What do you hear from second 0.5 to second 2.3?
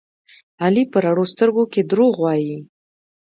علي په رڼو سترګو کې دروغ